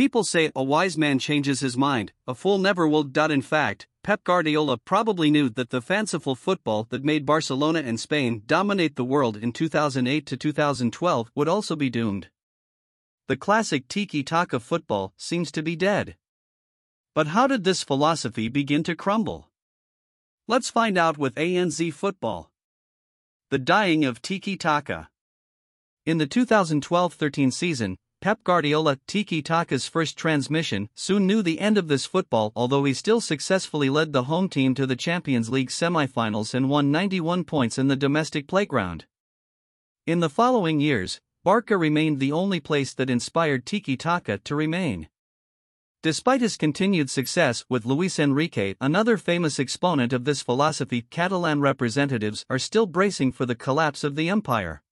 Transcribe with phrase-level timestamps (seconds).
[0.00, 3.06] People say a wise man changes his mind, a fool never will.
[3.30, 8.42] In fact, Pep Guardiola probably knew that the fanciful football that made Barcelona and Spain
[8.46, 12.30] dominate the world in 2008 to 2012 would also be doomed.
[13.28, 16.16] The classic tiki taka football seems to be dead.
[17.14, 19.50] But how did this philosophy begin to crumble?
[20.48, 22.50] Let's find out with ANZ Football.
[23.50, 25.10] The dying of tiki taka.
[26.06, 31.78] In the 2012 13 season, Pep Guardiola, Tiki Taka's first transmission, soon knew the end
[31.78, 35.70] of this football, although he still successfully led the home team to the Champions League
[35.70, 39.06] semi-finals and won 91 points in the domestic playground.
[40.06, 45.08] In the following years, Barca remained the only place that inspired Tiki Taka to remain.
[46.02, 52.44] Despite his continued success with Luis Enrique, another famous exponent of this philosophy, Catalan representatives
[52.50, 54.82] are still bracing for the collapse of the empire.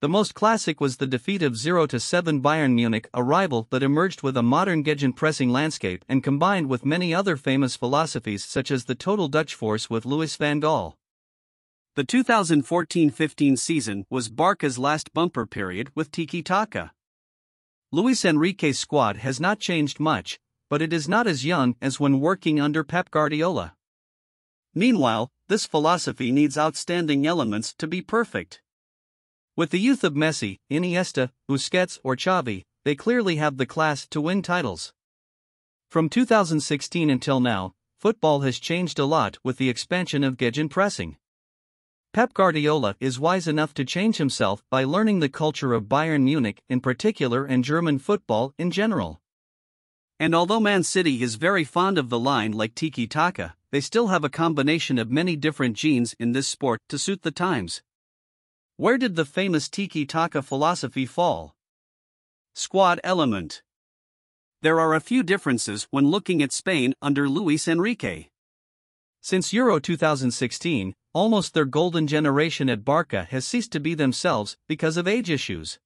[0.00, 4.22] The most classic was the defeat of 0 7 Bayern Munich, a rival that emerged
[4.22, 8.94] with a modern gegenpressing landscape and combined with many other famous philosophies such as the
[8.94, 10.94] total Dutch force with Louis van Gaal.
[11.96, 16.92] The 2014 15 season was Barca's last bumper period with Tiki Taka.
[17.92, 20.40] Luis Enrique's squad has not changed much,
[20.70, 23.74] but it is not as young as when working under Pep Guardiola.
[24.74, 28.62] Meanwhile, this philosophy needs outstanding elements to be perfect.
[29.56, 34.20] With the youth of Messi, Iniesta, Busquets, or Xavi, they clearly have the class to
[34.20, 34.92] win titles.
[35.90, 41.16] From 2016 until now, football has changed a lot with the expansion of gegenpressing.
[42.12, 46.62] Pep Guardiola is wise enough to change himself by learning the culture of Bayern Munich
[46.68, 49.20] in particular and German football in general.
[50.18, 54.08] And although Man City is very fond of the line like Tiki Taka, they still
[54.08, 57.82] have a combination of many different genes in this sport to suit the times.
[58.80, 61.54] Where did the famous Tiki Taka philosophy fall?
[62.54, 63.60] Squad element.
[64.62, 68.28] There are a few differences when looking at Spain under Luis Enrique.
[69.20, 74.96] Since Euro 2016, almost their golden generation at Barca has ceased to be themselves because
[74.96, 75.78] of age issues.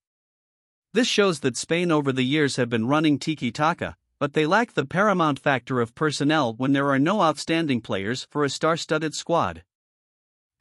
[0.93, 4.75] This shows that Spain over the years have been running tiki taka, but they lack
[4.75, 9.17] the paramount factor of personnel when there are no outstanding players for a star studded
[9.17, 9.65] squad.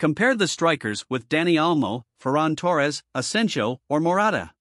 [0.04, 4.52] Compare the strikers with Dani Olmo, Ferran Torres, Asensio, or Morata.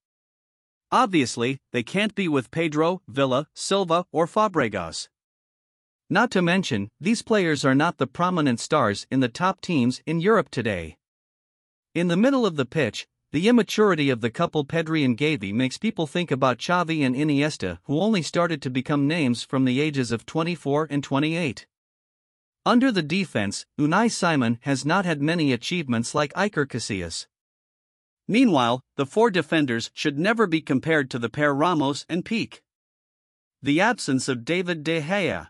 [0.93, 5.09] Obviously, they can't be with Pedro, Villa, Silva, or Fabregas.
[6.09, 10.21] Not to mention, these players are not the prominent stars in the top teams in
[10.21, 10.97] Europe today.
[11.93, 15.77] In the middle of the pitch, the immaturity of the couple Pedri and Gavi makes
[15.77, 20.13] people think about Xavi and Iniesta, who only started to become names from the ages
[20.13, 21.67] of 24 and 28.
[22.65, 27.27] Under the defense, Unai Simon has not had many achievements like Iker Casillas.
[28.29, 32.63] Meanwhile, the four defenders should never be compared to the pair Ramos and Pique.
[33.61, 35.49] The absence of David De Gea.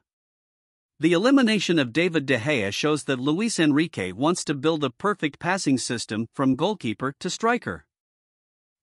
[0.98, 5.38] The elimination of David De Gea shows that Luis Enrique wants to build a perfect
[5.38, 7.84] passing system from goalkeeper to striker.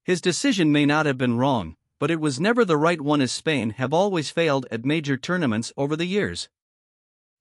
[0.04, 3.32] His decision may not have been wrong, but it was never the right one as
[3.32, 6.48] Spain have always failed at major tournaments over the years.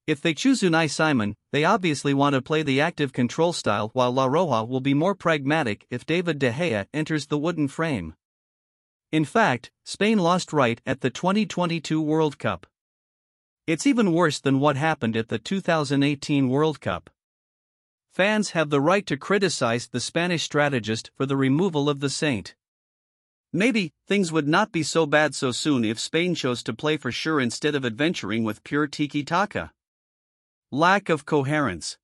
[0.08, 4.12] If they choose Unai Simon, they obviously want to play the active control style while
[4.12, 8.16] La Roja will be more pragmatic if David De Gea enters the wooden frame.
[9.12, 12.68] In fact, Spain lost right at the 2022 World Cup.
[13.66, 17.10] It's even worse than what happened at the 2018 World Cup.
[18.12, 22.56] Fans have the right to criticize the Spanish strategist for the removal of the Saint.
[23.54, 27.12] Maybe, things would not be so bad so soon if Spain chose to play for
[27.12, 29.72] sure instead of adventuring with pure tiki taka.
[30.72, 31.98] Lack of coherence.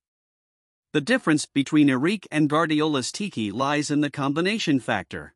[0.92, 5.34] The difference between Enrique and Guardiola's Tiki lies in the combination factor.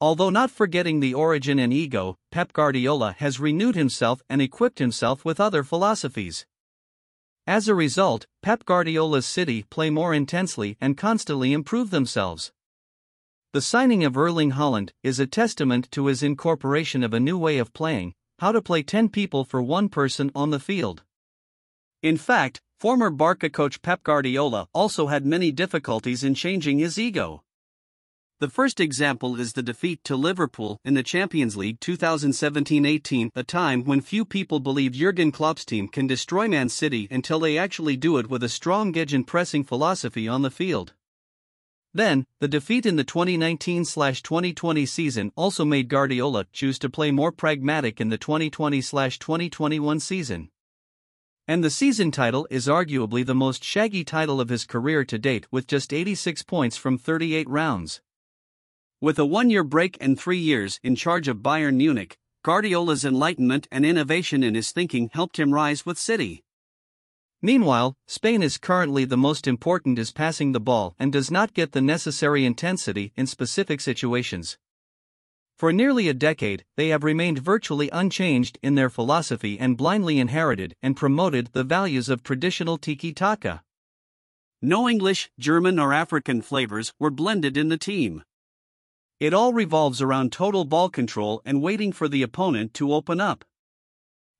[0.00, 5.26] Although not forgetting the origin and ego, Pep Guardiola has renewed himself and equipped himself
[5.26, 6.46] with other philosophies.
[7.46, 12.50] As a result, Pep Guardiola's City play more intensely and constantly improve themselves.
[13.52, 17.58] The signing of Erling Haaland is a testament to his incorporation of a new way
[17.58, 21.02] of playing, how to play 10 people for one person on the field.
[22.02, 27.44] In fact, former Barca coach Pep Guardiola also had many difficulties in changing his ego.
[28.40, 33.44] The first example is the defeat to Liverpool in the Champions League 2017 18, a
[33.44, 37.96] time when few people believe Jurgen Klopp's team can destroy Man City until they actually
[37.96, 40.94] do it with a strong gegenpressing philosophy on the field.
[41.94, 47.30] Then, the defeat in the 2019 2020 season also made Guardiola choose to play more
[47.30, 50.48] pragmatic in the 2020 2021 season.
[51.48, 55.46] And the season title is arguably the most shaggy title of his career to date
[55.50, 58.00] with just 86 points from 38 rounds.
[59.00, 63.66] With a one year break and three years in charge of Bayern Munich, Guardiola's enlightenment
[63.72, 66.44] and innovation in his thinking helped him rise with City.
[67.40, 71.72] Meanwhile, Spain is currently the most important is passing the ball and does not get
[71.72, 74.58] the necessary intensity in specific situations.
[75.62, 80.74] For nearly a decade, they have remained virtually unchanged in their philosophy and blindly inherited
[80.82, 83.62] and promoted the values of traditional tiki taka.
[84.60, 88.24] No English, German, or African flavors were blended in the team.
[89.20, 93.44] It all revolves around total ball control and waiting for the opponent to open up.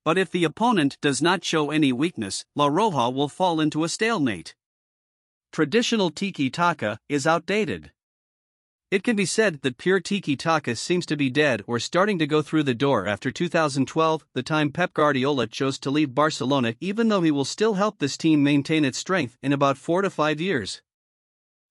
[0.05, 3.89] But if the opponent does not show any weakness, La Roja will fall into a
[3.89, 4.57] stalemate.
[5.53, 7.93] Traditional tiki taka is outdated.
[8.93, 12.27] It can be said that pure tiki taka seems to be dead or starting to
[12.27, 17.09] go through the door after 2012, the time Pep Guardiola chose to leave Barcelona, even
[17.09, 20.43] though he will still help this team maintain its strength in about 4 to 5
[20.43, 20.83] years.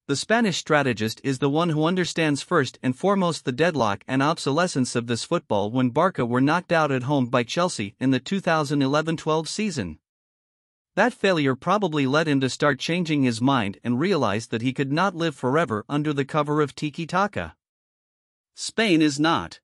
[0.08, 4.96] The Spanish strategist is the one who understands first and foremost the deadlock and obsolescence
[4.96, 9.16] of this football when Barca were knocked out at home by Chelsea in the 2011
[9.18, 10.00] 12 season.
[10.96, 14.92] That failure probably led him to start changing his mind and realize that he could
[14.92, 17.56] not live forever under the cover of tiki taka.
[18.56, 19.62] Spain is not.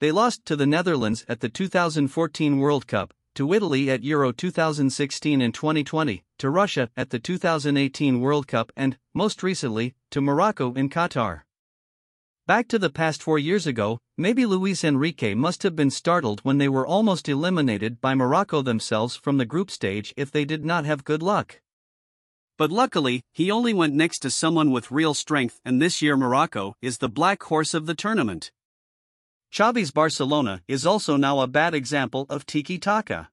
[0.00, 5.40] They lost to the Netherlands at the 2014 World Cup, to Italy at Euro 2016
[5.40, 10.88] and 2020, to Russia at the 2018 World Cup, and, most recently, to Morocco in
[10.88, 11.42] Qatar.
[12.44, 16.58] Back to the past four years ago, maybe Luis Enrique must have been startled when
[16.58, 20.84] they were almost eliminated by Morocco themselves from the group stage if they did not
[20.84, 21.60] have good luck.
[22.58, 26.74] But luckily, he only went next to someone with real strength, and this year Morocco
[26.82, 28.50] is the black horse of the tournament.
[29.54, 33.30] Xavi's Barcelona is also now a bad example of tiki taka.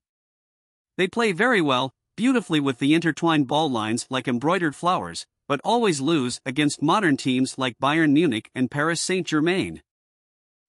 [0.98, 6.00] They play very well, beautifully with the intertwined ball lines like embroidered flowers, but always
[6.00, 9.82] lose against modern teams like Bayern Munich and Paris Saint Germain.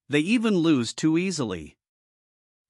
[0.09, 1.77] They even lose too easily.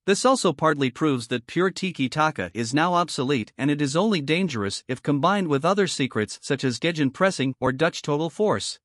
[0.06, 4.20] This also partly proves that pure tiki taka is now obsolete and it is only
[4.20, 8.80] dangerous if combined with other secrets such as gegenpressing or Dutch total force.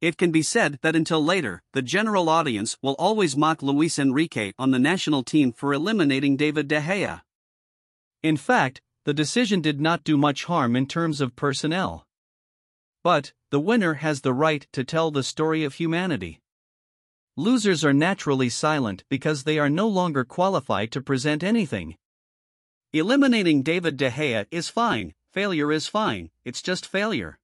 [0.00, 4.52] It can be said that until later, the general audience will always mock Luis Enrique
[4.58, 7.22] on the national team for eliminating David De Gea.
[8.24, 12.04] In fact, the decision did not do much harm in terms of personnel.
[13.04, 16.40] But, the winner has the right to tell the story of humanity.
[17.36, 21.96] Losers are naturally silent because they are no longer qualified to present anything.
[22.94, 27.38] Eliminating David De Gea is fine, failure is fine, it's just failure.